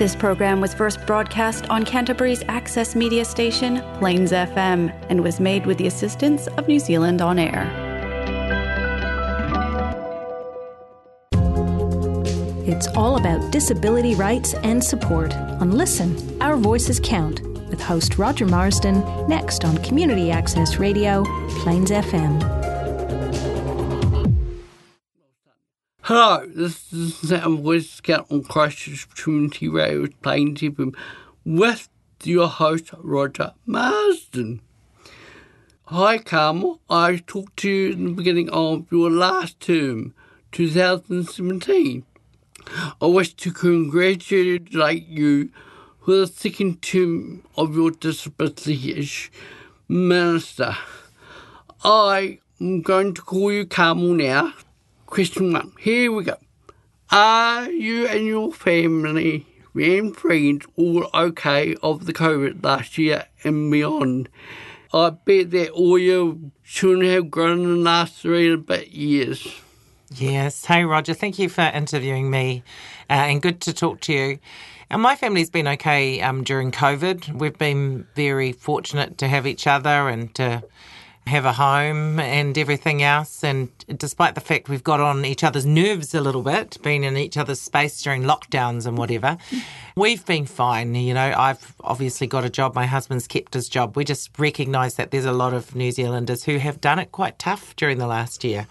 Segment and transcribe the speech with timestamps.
[0.00, 5.66] This program was first broadcast on Canterbury's access media station, Plains FM, and was made
[5.66, 7.66] with the assistance of New Zealand On Air.
[12.66, 18.46] It's all about disability rights and support on Listen, Our Voices Count, with host Roger
[18.46, 21.24] Marsden, next on Community Access Radio,
[21.58, 22.59] Plains FM.
[26.12, 27.62] Hello, this is Sam
[28.02, 30.92] Count on Christchurch Community Radio, Plains FM,
[31.44, 31.88] with
[32.24, 34.60] your host Roger Marsden.
[35.84, 36.80] Hi, Carmel.
[36.90, 40.12] I talked to you in the beginning of your last term,
[40.50, 42.04] 2017.
[43.00, 45.50] I wish to congratulate you
[46.04, 49.06] for the second term of your disability
[49.86, 50.76] minister.
[51.84, 54.54] I am going to call you Carmel now.
[55.10, 55.72] Question one.
[55.80, 56.36] Here we go.
[57.10, 63.72] Are you and your family and friends all okay of the COVID last year and
[63.72, 64.28] beyond?
[64.94, 68.88] I bet that all your children have grown in the last three and a bit
[68.92, 69.48] years.
[70.14, 70.64] Yes.
[70.64, 71.12] Hey, Roger.
[71.12, 72.62] Thank you for interviewing me
[73.10, 74.38] uh, and good to talk to you.
[74.90, 77.36] And my family's been okay um, during COVID.
[77.36, 80.62] We've been very fortunate to have each other and to
[81.30, 83.42] have a home and everything else.
[83.42, 87.16] And despite the fact we've got on each other's nerves a little bit, being in
[87.16, 89.38] each other's space during lockdowns and whatever,
[89.96, 90.94] we've been fine.
[90.94, 93.96] You know, I've obviously got a job, my husband's kept his job.
[93.96, 97.38] We just recognise that there's a lot of New Zealanders who have done it quite
[97.38, 98.66] tough during the last year.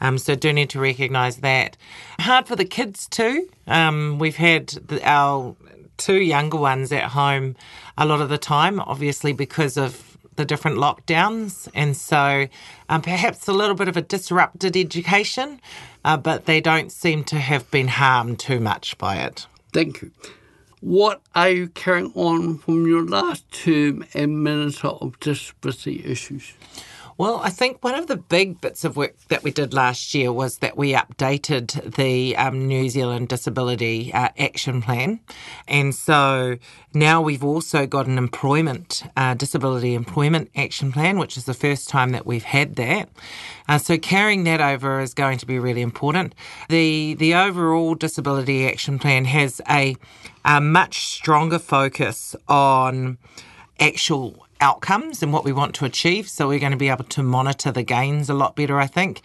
[0.00, 1.76] Um, so do need to recognise that.
[2.20, 3.48] Hard for the kids too.
[3.66, 5.56] Um, we've had the, our
[5.96, 7.56] two younger ones at home
[7.98, 12.46] a lot of the time, obviously because of the different lockdowns, and so
[12.88, 15.60] um, perhaps a little bit of a disrupted education,
[16.04, 19.46] uh, but they don't seem to have been harmed too much by it.
[19.72, 20.10] Thank you.
[20.80, 26.52] What are you carrying on from your last term as Minister of Disability Issues?
[27.18, 30.30] Well, I think one of the big bits of work that we did last year
[30.30, 35.20] was that we updated the um, New Zealand Disability uh, Action Plan.
[35.66, 36.58] And so
[36.92, 41.88] now we've also got an employment, uh, disability employment action plan, which is the first
[41.88, 43.08] time that we've had that.
[43.66, 46.34] Uh, so carrying that over is going to be really important.
[46.68, 49.96] The, the overall disability action plan has a,
[50.44, 53.16] a much stronger focus on
[53.80, 56.28] actual outcomes and what we want to achieve.
[56.28, 59.22] So we're going to be able to monitor the gains a lot better, I think.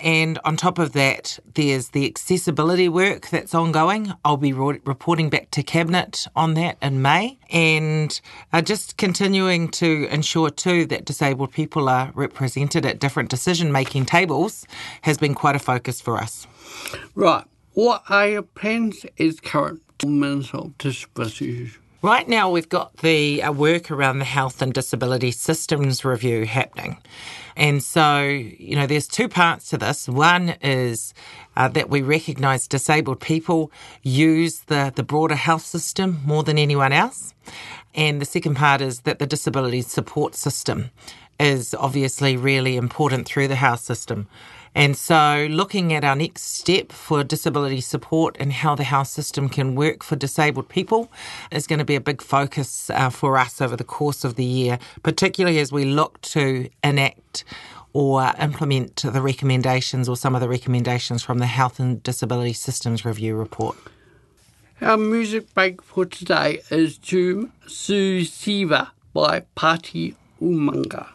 [0.00, 4.12] And on top of that, there's the accessibility work that's ongoing.
[4.24, 7.38] I'll be re- reporting back to Cabinet on that in May.
[7.50, 8.20] And
[8.52, 14.06] uh, just continuing to ensure, too, that disabled people are represented at different decision making
[14.06, 14.66] tables
[15.02, 16.46] has been quite a focus for us.
[17.16, 17.44] Right.
[17.74, 21.72] What are your plans as current of Disability?
[22.00, 26.98] Right now, we've got the uh, work around the health and disability systems review happening.
[27.56, 30.08] And so, you know, there's two parts to this.
[30.08, 31.12] One is
[31.56, 33.72] uh, that we recognise disabled people
[34.04, 37.34] use the, the broader health system more than anyone else.
[37.96, 40.90] And the second part is that the disability support system
[41.40, 44.28] is obviously really important through the health system.
[44.78, 49.48] And so, looking at our next step for disability support and how the health system
[49.48, 51.10] can work for disabled people
[51.50, 54.44] is going to be a big focus uh, for us over the course of the
[54.44, 57.42] year, particularly as we look to enact
[57.92, 63.04] or implement the recommendations or some of the recommendations from the Health and Disability Systems
[63.04, 63.76] Review report.
[64.80, 71.08] Our music break for today is to Sue Siva by Pati Umaga.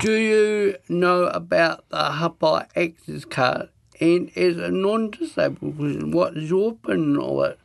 [0.00, 3.68] Do you know about the Hapai Access Card?
[4.00, 7.58] And as a non-disabled person, what is your opinion of it?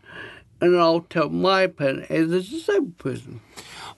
[0.60, 3.42] And I'll tell my opinion as a disabled person.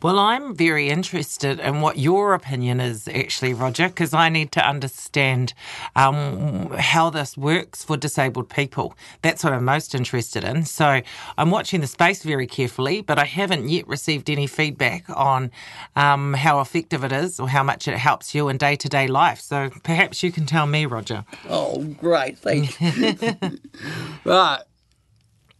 [0.02, 4.66] Well, I'm very interested in what your opinion is, actually, Roger, because I need to
[4.66, 5.54] understand
[5.96, 8.96] um, how this works for disabled people.
[9.22, 10.64] That's what I'm most interested in.
[10.64, 11.02] So
[11.38, 15.52] I'm watching the space very carefully, but I haven't yet received any feedback on
[15.98, 19.08] um, how effective it is or how much it helps you in day to day
[19.08, 19.42] life.
[19.42, 21.26] So perhaps you can tell me, Roger.
[21.50, 23.36] Oh, great, thank you.
[24.24, 24.62] right.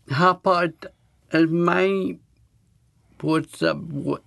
[0.10, 0.74] Hapai
[1.34, 2.20] is main
[3.20, 3.78] puts up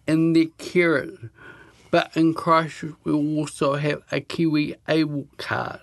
[0.07, 1.31] in the carers,
[1.91, 5.81] but in Christchurch we also have a Kiwi Able card.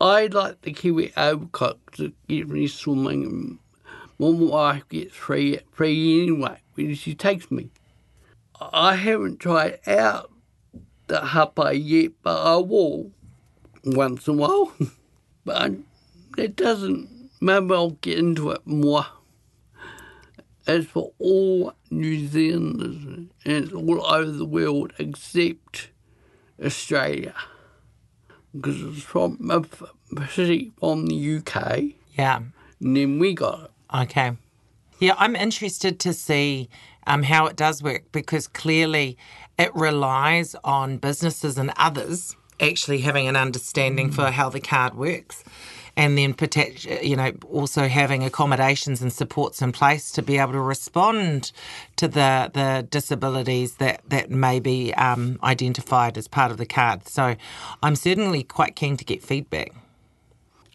[0.00, 3.58] I like the Kiwi Able card because it gives me swimming and
[4.20, 7.70] my wife gets free, free anyway when she takes me.
[8.60, 10.30] I haven't tried out
[11.06, 13.10] the Hapai yet, but I will
[13.84, 14.72] once in a while.
[15.44, 15.72] but
[16.36, 19.06] it doesn't, maybe I'll get into it more.
[20.70, 25.90] It's for all New Zealanders and it's all over the world except
[26.64, 27.34] Australia.
[28.54, 32.38] Because it's from a city from the UK, Yeah.
[32.80, 33.70] and then we got it.
[34.02, 34.32] Okay.
[34.98, 36.68] Yeah, I'm interested to see
[37.06, 39.16] um, how it does work because clearly
[39.58, 45.42] it relies on businesses and others actually having an understanding for how the card works.
[46.00, 46.34] And then,
[47.02, 51.52] you know, also having accommodations and supports in place to be able to respond
[51.96, 57.06] to the the disabilities that that may be um, identified as part of the card.
[57.06, 57.36] So,
[57.82, 59.74] I'm certainly quite keen to get feedback.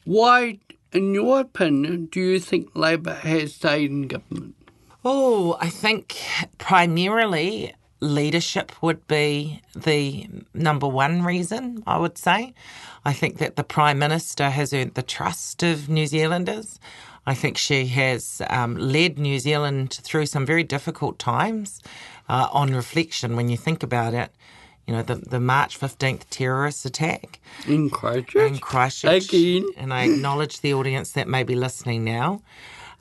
[0.03, 0.60] Why,
[0.94, 4.53] in your opinion, do you think Labor has stayed in government?
[5.03, 6.22] Oh, I think
[6.60, 7.74] primarily
[8.05, 12.53] leadership would be the number one reason, I would say.
[13.03, 16.79] I think that the Prime Minister has earned the trust of New Zealanders.
[17.27, 21.81] I think she has um, led New Zealand through some very difficult times
[22.29, 24.31] uh, on reflection when you think about it.
[24.88, 28.51] You know, the, the March 15th terrorist attack In Christchurch?
[28.51, 29.29] in Christchurch.
[29.29, 29.65] Again.
[29.77, 32.41] And I acknowledge the audience that may be listening now.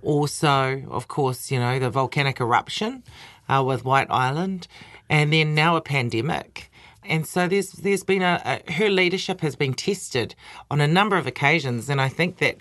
[0.02, 3.02] Also, of course, you know, the volcanic eruption
[3.49, 4.66] uh, with White Island,
[5.08, 6.70] and then now a pandemic.
[7.06, 10.34] And so there's there's been a, a her leadership has been tested
[10.70, 12.56] on a number of occasions, and I think that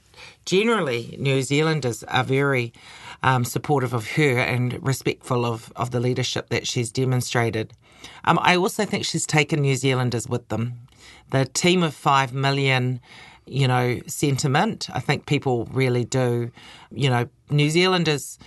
[0.45, 2.73] generally New Zealanders are very
[3.23, 7.71] um, supportive of her and respectful of, of the leadership that she's demonstrated.
[8.25, 10.73] Um, I also think she's taken New Zealanders with them.
[11.31, 12.99] The team of five million,
[13.45, 14.89] you know, sentiment.
[14.93, 16.51] I think people really do.
[16.91, 18.37] You know, New Zealanders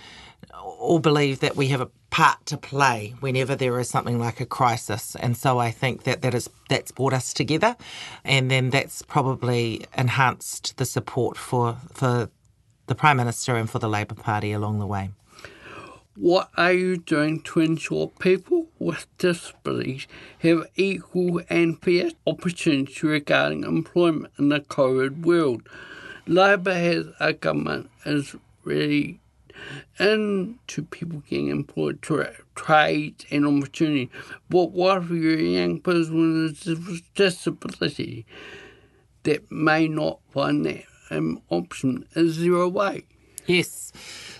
[0.77, 4.45] all believe that we have a part to play whenever there is something like a
[4.45, 7.75] crisis, and so I think that that is that's brought us together,
[8.23, 12.29] and then that's probably enhanced the support for for
[12.87, 15.09] the Prime Minister and for the Labor Party along the way.
[16.15, 20.07] What are you doing to ensure people with disabilities
[20.39, 25.61] have equal and fair opportunities regarding employment in the COVID world?
[26.25, 29.19] Labor has a government is really
[29.99, 34.09] into people getting employed, tra- trades and opportunity.
[34.49, 38.25] But what if you're a young person with a disability
[39.23, 42.05] that may not find that um, option?
[42.15, 43.05] Is there a way?
[43.45, 43.91] Yes.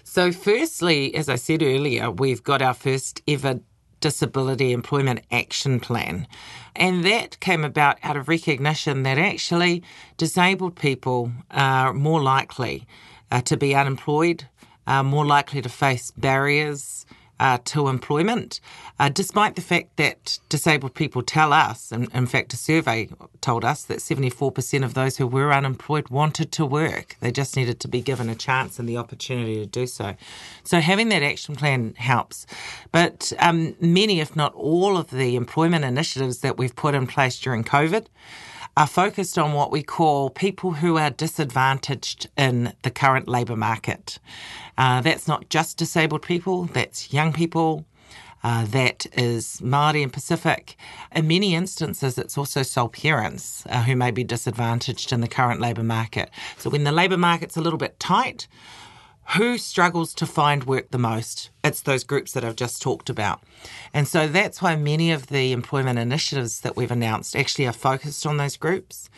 [0.04, 3.60] So, firstly, as I said earlier, we've got our first ever
[4.00, 6.28] disability employment action plan.
[6.76, 9.84] And that came about out of recognition that actually
[10.18, 12.86] disabled people are more likely
[13.32, 14.48] uh, to be unemployed,
[14.88, 17.06] uh, more likely to face barriers
[17.40, 18.60] uh, to employment,
[19.00, 23.10] uh, despite the fact that disabled people tell us, and in fact, a survey
[23.42, 27.16] told us that 74% of those who were unemployed wanted to work.
[27.20, 30.16] They just needed to be given a chance and the opportunity to do so.
[30.64, 32.48] So, having that action plan helps.
[32.92, 37.40] But um, many, if not all, of the employment initiatives that we've put in place
[37.40, 38.08] during COVID
[38.78, 44.20] are focused on what we call people who are disadvantaged in the current labour market.
[44.78, 47.86] Uh, that's not just disabled people, that's young people,
[48.44, 50.78] uh, that is Māori and Pacific.
[51.12, 55.60] In many instances, it's also sole parents uh, who may be disadvantaged in the current
[55.60, 56.30] labour market.
[56.60, 58.48] So when the labour market's a little bit tight,
[59.36, 61.50] who struggles to find work the most?
[61.64, 63.42] It's those groups that I've just talked about.
[63.94, 68.26] And so that's why many of the employment initiatives that we've announced actually are focused
[68.26, 69.10] on those groups.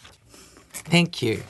[0.72, 1.42] Thank you.